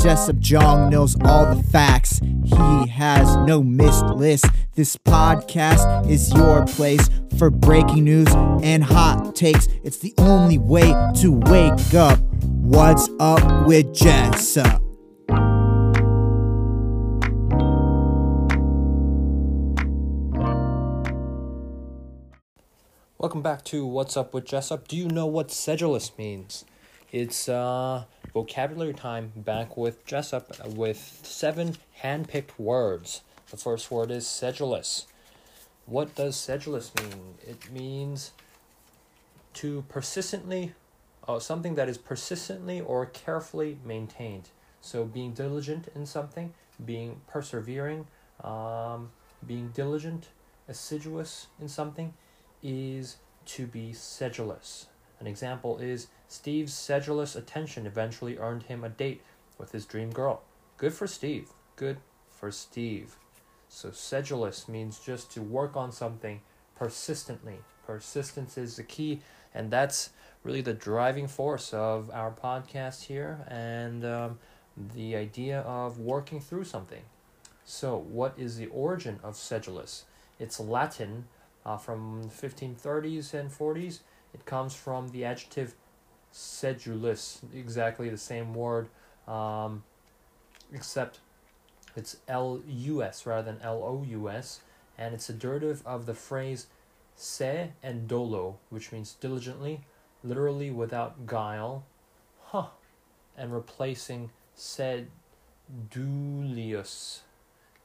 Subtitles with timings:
[0.00, 2.20] Jessup Jong knows all the facts.
[2.44, 4.44] He has no missed list.
[4.74, 7.08] This podcast is your place
[7.38, 8.28] for breaking news
[8.62, 9.68] and hot takes.
[9.84, 12.18] It's the only way to wake up.
[12.44, 14.82] What's up with Jessup?
[23.16, 24.88] Welcome back to What's Up with Jessup.
[24.88, 26.66] Do you know what sedulous means?
[27.12, 33.22] It's uh, vocabulary time back with Jessup with seven hand-picked words.
[33.50, 35.06] The first word is sedulous.
[35.86, 37.34] What does sedulous mean?
[37.46, 38.32] It means
[39.54, 40.74] to persistently,
[41.28, 44.48] uh, something that is persistently or carefully maintained.
[44.80, 46.54] So being diligent in something,
[46.84, 48.08] being persevering,
[48.42, 49.10] um,
[49.46, 50.26] being diligent,
[50.68, 52.14] assiduous in something
[52.64, 54.86] is to be sedulous.
[55.20, 59.22] An example is Steve's sedulous attention eventually earned him a date
[59.58, 60.42] with his dream girl.
[60.76, 61.50] Good for Steve.
[61.76, 63.16] Good for Steve.
[63.68, 66.40] So sedulous means just to work on something
[66.74, 67.58] persistently.
[67.86, 69.20] Persistence is the key,
[69.54, 70.10] and that's
[70.42, 74.38] really the driving force of our podcast here and um,
[74.94, 77.02] the idea of working through something.
[77.64, 80.04] So, what is the origin of sedulous?
[80.38, 81.26] It's Latin
[81.64, 84.00] uh, from 1530s and 40s.
[84.36, 85.74] It comes from the adjective
[86.30, 88.88] sedulous, exactly the same word,
[89.26, 89.82] um,
[90.74, 91.20] except
[91.96, 94.60] it's L U S rather than L O U S,
[94.98, 96.66] and it's a derivative of the phrase
[97.14, 99.80] se and dolo, which means diligently,
[100.22, 101.86] literally without guile,
[102.42, 102.66] huh,
[103.38, 105.00] and replacing sedulius,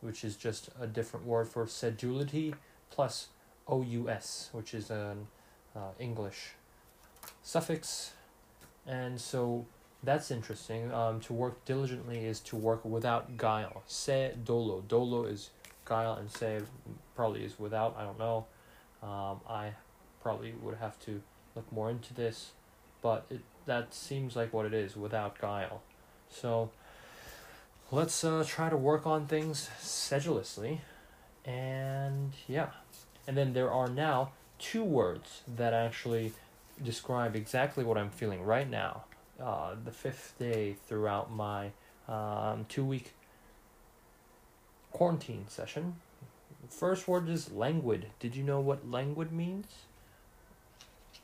[0.02, 2.56] which is just a different word for sedulity
[2.90, 3.30] plus
[3.70, 5.28] ous, which is an
[5.76, 6.54] uh, English
[7.44, 8.12] suffix,
[8.86, 9.66] and so
[10.04, 10.92] that's interesting.
[10.94, 13.84] Um, to work diligently is to work without guile.
[13.88, 14.82] Se dolo.
[14.88, 15.52] Dolo is
[15.86, 16.62] guile, and se
[17.16, 17.96] probably is without.
[17.98, 18.46] I don't know.
[19.04, 19.72] Um, I
[20.22, 21.22] probably would have to
[21.56, 22.52] look more into this,
[23.02, 25.82] but it that seems like what it is without guile.
[26.30, 26.72] So
[27.92, 30.82] let's uh, try to work on things sedulously,
[31.46, 32.70] and yeah,
[33.28, 36.34] and then there are now two words that actually
[36.82, 39.04] describe exactly what I'm feeling right now.
[39.42, 41.72] Uh, the fifth day throughout my
[42.08, 43.14] um, two week
[44.92, 45.96] quarantine session.
[46.70, 48.08] First word is languid.
[48.20, 49.66] Did you know what languid means?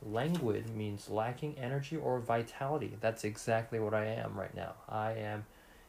[0.04, 2.96] Languid means lacking energy or vitality.
[3.00, 4.74] That's exactly what I am right now.
[4.88, 5.46] I am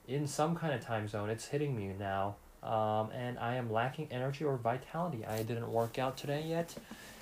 [0.08, 1.30] in some kind of time zone.
[1.30, 2.36] It's hitting me now.
[2.62, 5.26] Um, and I am lacking energy or vitality.
[5.26, 6.76] I didn't work out today yet,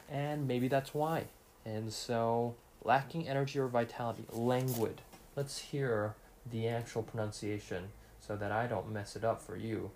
[0.10, 1.26] and maybe that's why.
[1.66, 5.02] And so, lacking energy or vitality, languid.
[5.36, 6.16] Let's hear
[6.50, 9.92] the actual pronunciation so that I don't mess it up for you.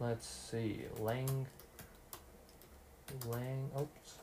[0.00, 0.82] Let's see.
[0.98, 1.46] Lang.
[3.26, 3.70] Lang.
[3.78, 4.14] Oops.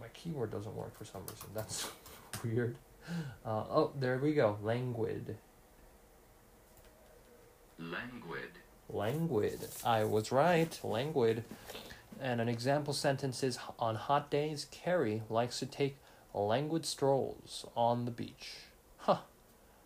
[0.00, 1.48] My keyboard doesn't work for some reason.
[1.54, 1.90] That's
[2.44, 2.76] weird.
[3.44, 4.58] Uh, oh, there we go.
[4.62, 5.36] Languid.
[7.78, 8.50] Languid.
[8.90, 9.68] Languid.
[9.84, 10.78] I was right.
[10.82, 11.44] Languid.
[12.20, 15.98] And an example sentence is On hot days, Carrie likes to take
[16.34, 18.54] languid strolls on the beach.
[18.98, 19.18] Huh.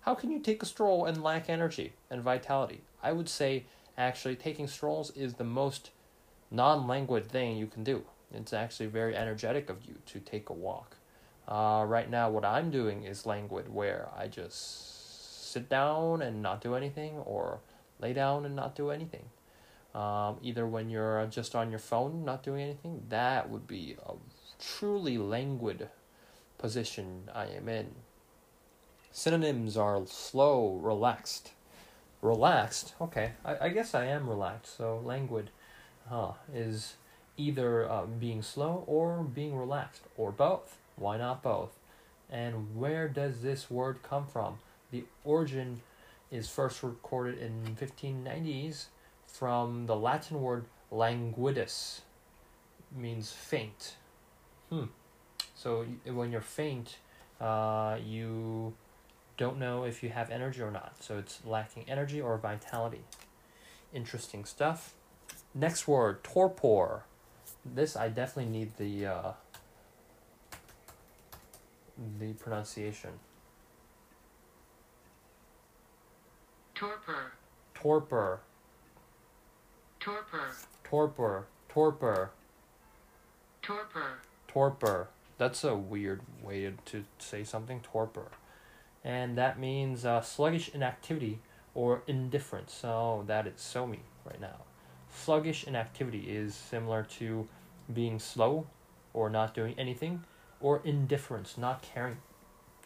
[0.00, 2.82] How can you take a stroll and lack energy and vitality?
[3.02, 3.64] I would say
[3.96, 5.90] actually taking strolls is the most
[6.50, 8.04] non languid thing you can do.
[8.34, 10.96] It's actually very energetic of you to take a walk.
[11.46, 16.62] Uh, right now, what I'm doing is languid, where I just sit down and not
[16.62, 17.60] do anything, or
[18.00, 19.24] lay down and not do anything.
[19.94, 24.14] Um, either when you're just on your phone, not doing anything, that would be a
[24.58, 25.88] truly languid
[26.56, 27.90] position I am in.
[29.10, 31.50] Synonyms are slow, relaxed.
[32.22, 35.50] Relaxed, okay, I, I guess I am relaxed, so languid
[36.08, 36.94] huh, is
[37.36, 40.78] either uh, being slow or being relaxed, or both.
[40.96, 41.70] Why not both?
[42.30, 44.58] And where does this word come from?
[44.90, 45.80] The origin
[46.30, 48.86] is first recorded in 1590s
[49.32, 52.02] from the Latin word languidus,
[52.94, 53.96] means faint.
[54.70, 54.84] Hmm.
[55.54, 56.98] So when you're faint,
[57.40, 58.74] uh, you
[59.36, 60.94] don't know if you have energy or not.
[61.00, 63.04] So it's lacking energy or vitality.
[63.92, 64.94] Interesting stuff.
[65.54, 67.04] Next word, torpor.
[67.64, 69.32] This I definitely need the uh,
[72.18, 73.10] the pronunciation.
[76.82, 77.32] torpor,
[77.74, 78.40] Torpor,
[80.02, 80.50] torpor,
[80.82, 82.30] torpor, torpor,
[83.62, 84.18] torpor,
[84.48, 85.08] torpor.
[85.38, 87.80] That's a weird way to say something.
[87.80, 88.32] Torpor,
[89.04, 91.38] and that means uh, sluggish inactivity
[91.74, 92.72] or indifference.
[92.74, 94.64] So that is so me right now.
[95.14, 97.46] Sluggish inactivity is similar to
[97.92, 98.66] being slow
[99.14, 100.24] or not doing anything,
[100.60, 102.16] or indifference, not caring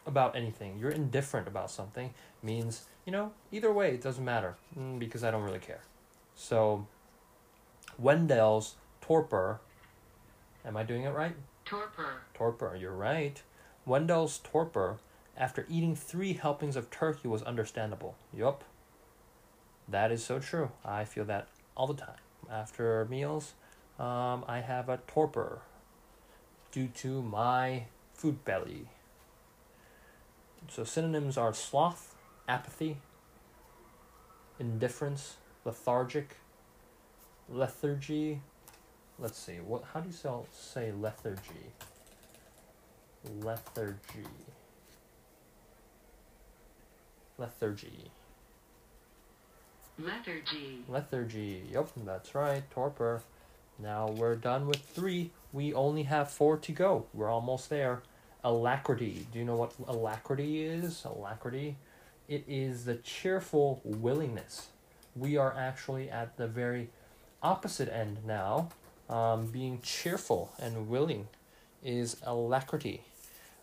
[0.07, 0.79] about anything.
[0.79, 2.13] You're indifferent about something
[2.43, 5.83] means, you know, either way, it doesn't matter mm, because I don't really care.
[6.35, 6.87] So,
[7.99, 9.61] Wendell's torpor,
[10.65, 11.35] am I doing it right?
[11.67, 13.43] torpor, Torpor, you're right.
[13.85, 14.99] Wendell's torpor
[15.37, 18.15] after eating three helpings of turkey was understandable.
[18.33, 18.65] Yup.
[19.89, 20.71] That is so true.
[20.85, 22.17] I feel that all the time.
[22.51, 23.53] After meals,
[23.99, 25.61] um, I have a torpor
[26.73, 27.85] due to my
[28.15, 28.89] food belly.
[30.69, 32.15] So synonyms are sloth,
[32.49, 32.99] apathy,
[34.59, 36.37] indifference, lethargic,
[37.49, 38.41] lethargy.
[39.19, 39.55] Let's see.
[39.55, 39.85] What?
[39.93, 41.73] How do you say lethargy?
[43.41, 44.27] Lethargy.
[47.39, 48.11] Lethargy.
[49.99, 51.63] lethargy, Lethargy.
[51.71, 52.63] Yep, that's right.
[52.71, 53.23] Torpor.
[53.79, 55.31] Now we're done with three.
[55.53, 57.07] We only have four to go.
[57.13, 58.03] We're almost there.
[58.45, 59.27] Alacrity.
[59.33, 61.05] Do you know what alacrity is?
[61.05, 61.77] Alacrity.
[62.29, 64.69] It is the cheerful willingness.
[65.15, 66.89] We are actually at the very
[67.43, 68.71] opposite end now.
[69.09, 71.29] Um, being cheerful and willing
[71.85, 73.03] is alacrity.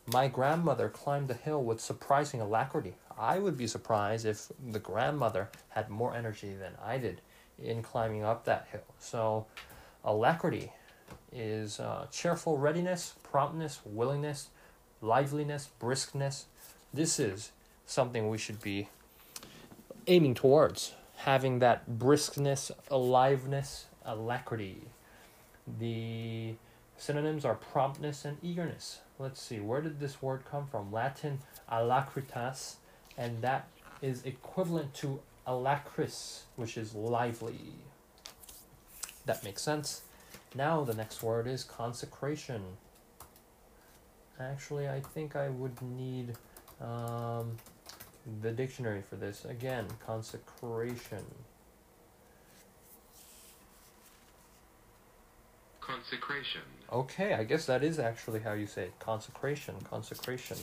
[0.06, 2.94] My grandmother climbed the hill with surprising alacrity.
[3.18, 7.22] I would be surprised if the grandmother had more energy than I did
[7.62, 8.82] in climbing up that hill.
[9.00, 9.46] So,
[10.04, 10.72] alacrity
[11.32, 14.50] is uh, cheerful readiness, promptness, willingness,
[15.02, 16.46] liveliness, briskness.
[16.94, 17.52] This is
[17.86, 18.90] something we should be
[20.08, 20.94] aiming towards.
[21.24, 24.82] Having that briskness, aliveness, alacrity.
[25.80, 26.56] The
[26.98, 29.00] synonyms are promptness and eagerness.
[29.18, 30.92] Let's see, where did this word come from?
[30.92, 31.40] Latin
[31.72, 32.76] alacritas,
[33.18, 33.68] and that
[34.02, 37.72] is equivalent to alacris, which is lively.
[39.26, 40.02] That makes sense.
[40.54, 42.64] Now the next word is consecration.
[44.40, 46.34] Actually, I think I would need
[46.82, 47.58] um,
[48.42, 49.46] the dictionary for this.
[49.46, 51.26] Again, consecration.
[55.82, 56.62] consecration,
[56.92, 59.00] Okay, I guess that is actually how you say it.
[59.00, 60.58] Consecration, consecration.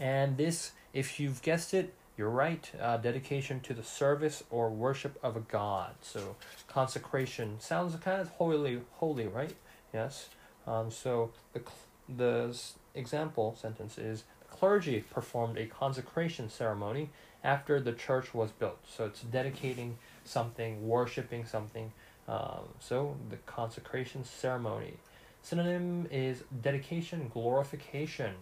[0.00, 2.68] And this, if you've guessed it, you're right.
[2.80, 5.94] Uh, dedication to the service or worship of a god.
[6.02, 6.36] So
[6.68, 9.54] consecration sounds kind of holy, holy, right?
[9.94, 10.28] Yes.
[10.66, 11.62] Um, so the
[12.08, 14.24] the s- example sentence is
[14.62, 17.10] clergy performed a consecration ceremony
[17.42, 18.78] after the church was built.
[18.88, 21.90] So it's dedicating something, worshiping something.
[22.28, 24.94] Um, so the consecration ceremony.
[25.42, 28.34] Synonym is dedication, glorification.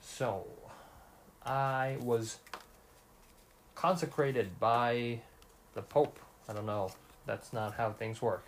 [0.00, 0.46] So,
[1.44, 2.38] I was
[3.74, 5.20] consecrated by
[5.74, 6.18] the Pope.
[6.48, 6.88] I don't know.
[7.26, 8.46] That's not how things work.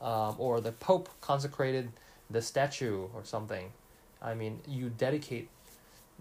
[0.00, 1.90] Um, or the Pope consecrated
[2.30, 3.72] the statue or something.
[4.22, 5.48] I mean, you dedicate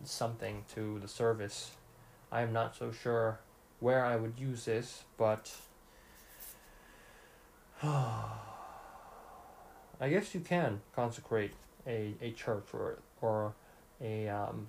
[0.04, 1.72] something to the service.
[2.32, 3.40] I am not so sure
[3.80, 5.54] where I would use this, but
[7.84, 8.30] I
[10.10, 11.54] guess you can consecrate
[11.88, 13.54] a, a church or or
[14.02, 14.68] a um,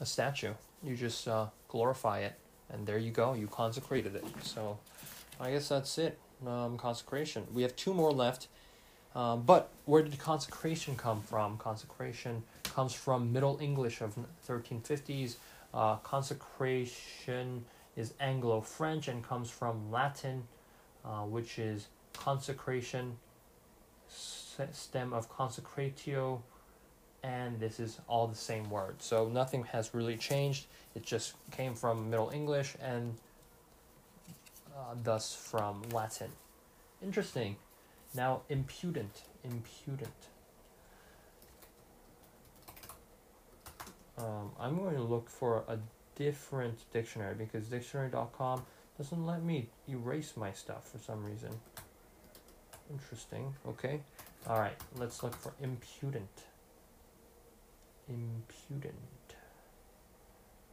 [0.00, 0.52] a statue.
[0.82, 2.34] You just uh, glorify it,
[2.70, 3.34] and there you go.
[3.34, 4.24] You consecrated it.
[4.42, 4.78] So,
[5.40, 6.18] I guess that's it.
[6.46, 7.46] Um, consecration.
[7.52, 8.48] We have two more left.
[9.14, 11.56] Um, but where did consecration come from?
[11.56, 12.42] Consecration
[12.76, 14.14] comes from Middle English of
[14.46, 15.36] 1350s.
[15.72, 17.64] Uh, consecration
[17.96, 20.42] is Anglo French and comes from Latin,
[21.02, 23.16] uh, which is consecration,
[24.08, 26.42] stem of consecratio,
[27.22, 28.96] and this is all the same word.
[28.98, 30.66] So nothing has really changed.
[30.94, 33.14] It just came from Middle English and
[34.76, 36.30] uh, thus from Latin.
[37.02, 37.56] Interesting.
[38.14, 39.22] Now, impudent.
[39.44, 40.35] Impudent.
[44.18, 45.78] Um, I'm going to look for a
[46.14, 48.62] different dictionary because dictionary.com
[48.96, 51.50] doesn't let me erase my stuff for some reason.
[52.90, 53.54] Interesting.
[53.68, 54.00] Okay.
[54.48, 54.76] All right.
[54.96, 56.44] Let's look for impudent.
[58.08, 58.94] Impudent.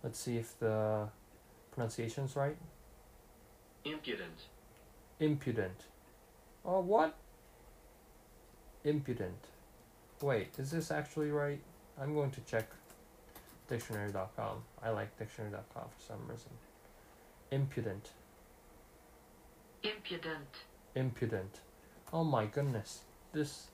[0.04, 1.08] Let's see if the
[1.72, 2.58] pronunciation's right.
[3.86, 4.48] impudent,
[5.20, 5.86] Impudent.
[6.66, 7.16] Oh, what?
[8.84, 9.46] Impudent.
[10.22, 11.60] Wait, is this actually right?
[12.00, 12.68] I'm going to check
[13.68, 14.64] dictionary.com.
[14.82, 16.52] I like dictionary.com for some reason.
[17.52, 18.10] Impudent.
[19.84, 20.56] Impudent.
[20.96, 21.60] Impudent.
[22.12, 23.02] Oh my goodness.
[23.32, 23.68] This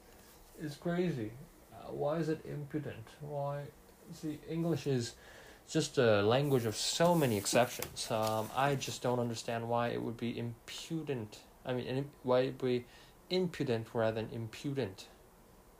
[0.61, 1.31] is crazy.
[1.73, 3.07] Uh, why is it impudent?
[3.21, 3.63] Why?
[4.13, 5.13] See, English is
[5.69, 8.09] just a language of so many exceptions.
[8.09, 11.39] Um, I just don't understand why it would be impudent.
[11.65, 12.85] I mean, why it would be
[13.29, 15.05] impudent rather than impudent.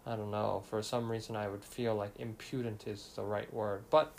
[0.09, 0.63] I don't know.
[0.67, 3.83] For some reason, I would feel like impudent is the right word.
[3.91, 4.11] But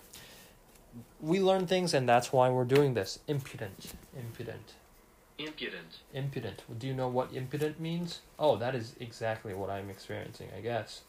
[1.20, 3.18] we learn things, and that's why we're doing this.
[3.26, 3.92] Impudent.
[4.16, 4.74] Impudent.
[5.36, 5.98] Impudent.
[6.14, 6.62] Impudent.
[6.78, 8.20] Do you know what impudent means?
[8.38, 11.00] Oh, that is exactly what I'm experiencing, I guess.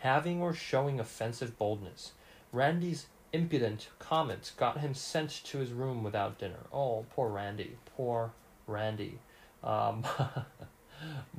[0.00, 2.12] Having or showing offensive boldness.
[2.52, 6.66] Randy's impudent comments got him sent to his room without dinner.
[6.72, 7.76] Oh, poor Randy.
[7.96, 8.32] Poor
[8.66, 9.18] Randy.
[9.64, 10.04] Um,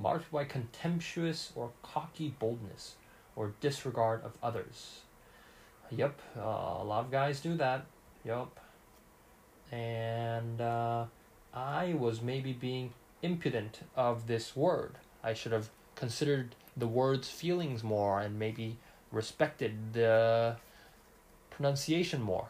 [0.03, 2.95] marked by contemptuous or cocky boldness
[3.37, 4.99] or disregard of others.
[5.89, 7.85] Yep, uh, a lot of guys do that.
[8.25, 8.47] Yep.
[9.71, 11.05] And uh,
[11.53, 12.91] I was maybe being
[13.21, 14.95] impudent of this word.
[15.23, 18.77] I should have considered the word's feelings more and maybe
[19.09, 20.57] respected the
[21.49, 22.47] pronunciation more.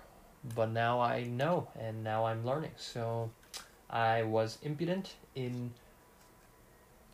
[0.55, 2.71] But now I know and now I'm learning.
[2.77, 3.29] So
[3.89, 5.71] I was impudent in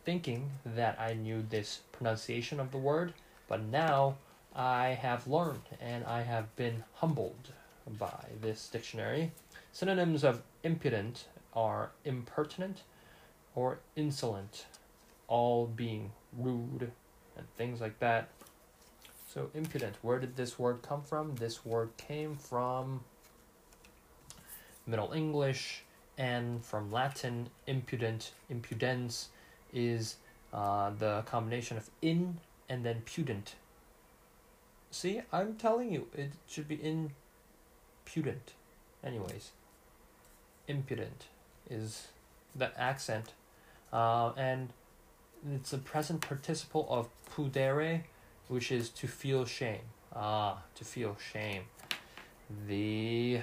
[0.04, 3.12] thinking that I knew this pronunciation of the word,
[3.48, 4.16] but now
[4.54, 7.52] I have learned and I have been humbled
[7.98, 9.32] by this dictionary.
[9.72, 12.82] Synonyms of impudent are impertinent
[13.54, 14.66] or insolent,
[15.28, 16.90] all being rude
[17.36, 18.28] and things like that.
[19.32, 21.36] So, impudent, where did this word come from?
[21.36, 23.04] This word came from
[24.86, 25.82] Middle English
[26.18, 29.28] and from Latin, impudent, impudens
[29.72, 30.16] is
[30.52, 33.54] uh, the combination of in and then pudent.
[34.90, 38.52] See, I'm telling you, it should be impudent.
[39.04, 39.50] Anyways,
[40.66, 41.24] impudent
[41.68, 42.08] is
[42.54, 43.32] the accent,
[43.92, 44.70] uh, and
[45.54, 48.02] it's a present participle of pudere,
[48.48, 49.82] which is to feel shame.
[50.14, 51.62] Ah, to feel shame.
[52.66, 53.40] The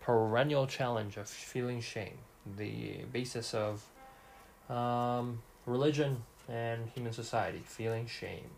[0.00, 2.18] perennial challenge of feeling shame,
[2.56, 3.84] the basis of
[4.68, 8.50] um, religion and human society, feeling shame.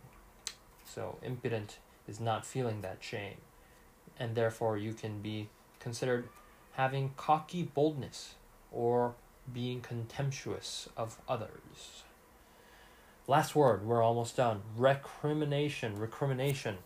[0.84, 3.37] So, impudent is not feeling that shame,
[4.18, 5.49] and therefore you can be
[5.80, 6.28] considered
[6.73, 8.34] having cocky boldness
[8.73, 9.14] or
[9.52, 12.04] being contemptuous of others.
[13.26, 14.62] Last word, we're almost done.
[14.76, 15.96] Recrimination.
[15.99, 16.76] Recrimination.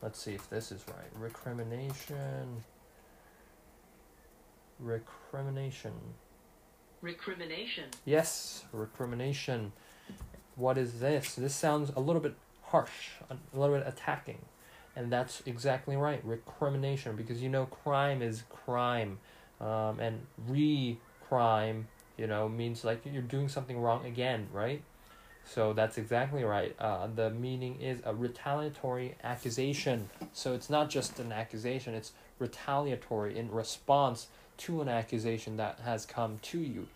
[0.00, 1.08] Let's see if this is right.
[1.16, 2.64] Recrimination.
[4.80, 5.92] Recrimination.
[7.02, 7.90] Recrimination.
[8.04, 9.72] Yes, recrimination.
[10.54, 11.34] What is this?
[11.34, 14.38] This sounds a little bit harsh, a little bit attacking.
[14.94, 19.18] And that's exactly right, recrimination, because you know crime is crime.
[19.60, 24.82] Um, and re crime, you know, means like you're doing something wrong again, right?
[25.46, 26.74] So that's exactly right.
[26.78, 30.08] Uh, the meaning is a retaliatory accusation.
[30.32, 36.06] So it's not just an accusation, it's retaliatory in response to an accusation that has
[36.06, 36.86] come to you.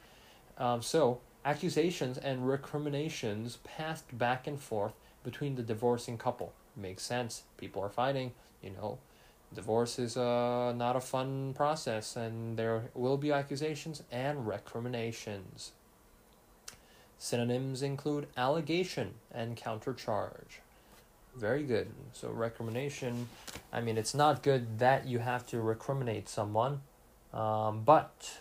[0.59, 6.53] Um, so accusations and recriminations passed back and forth between the divorcing couple.
[6.77, 7.43] Makes sense.
[7.57, 8.99] People are fighting, you know.
[9.55, 15.73] Divorce is uh, not a fun process, and there will be accusations and recriminations.
[17.19, 20.61] Synonyms include allegation and countercharge.
[21.35, 21.89] Very good.
[22.13, 23.29] So, recrimination,
[23.73, 26.81] I mean, it's not good that you have to recriminate someone,
[27.33, 28.39] um, but,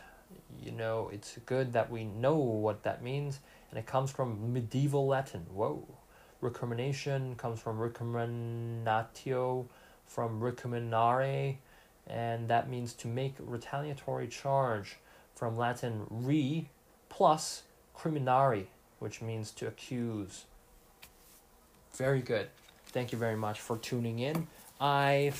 [0.64, 3.40] you know, it's good that we know what that means,
[3.70, 5.46] and it comes from medieval Latin.
[5.54, 5.86] Whoa.
[6.42, 9.66] Recrimination comes from recriminatio,
[10.06, 11.56] from recriminare,
[12.08, 14.98] and that means to make retaliatory charge
[15.34, 16.70] from Latin re
[17.10, 17.64] plus
[17.98, 18.66] criminari,
[19.00, 20.46] which means to accuse.
[21.96, 22.50] Very good.
[22.88, 24.48] Thank you very much for tuning in.
[24.80, 25.34] I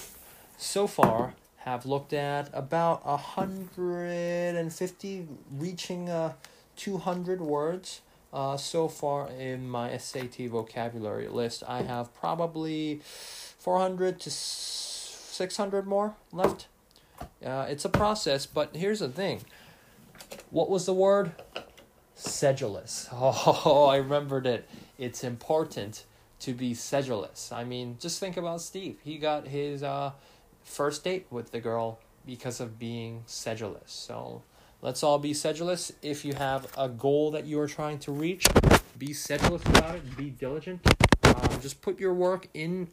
[0.58, 6.34] so far have looked at about a hundred and fifty, reaching uh,
[6.76, 8.02] two hundred words.
[8.34, 15.58] Uh, so far in my SAT vocabulary list, I have probably four hundred to six
[15.58, 16.68] hundred more left.
[17.44, 19.42] Uh, it's a process, but here's the thing.
[20.50, 21.32] What was the word?
[22.16, 23.10] sedulous.
[23.14, 24.68] Oh, I remembered it.
[24.98, 26.06] It's important
[26.40, 27.52] to be sedulous.
[27.52, 28.98] I mean, just think about Steve.
[29.04, 30.12] He got his uh,
[30.64, 33.92] first date with the girl because of being sedulous.
[33.92, 34.42] So
[34.82, 35.92] let's all be sedulous.
[36.02, 38.48] If you have a goal that you are trying to reach,
[38.98, 40.18] be sedulous about it.
[40.18, 40.86] Be diligent.
[41.24, 42.88] Um, just put your work in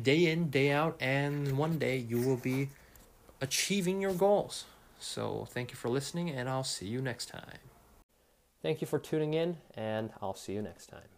[0.00, 2.70] day in, day out, and one day you will be
[3.40, 4.64] achieving your goals.
[4.98, 7.71] So thank you for listening, and I'll see you next time.
[8.62, 11.11] Thank you for tuning in, and I'll see you next time.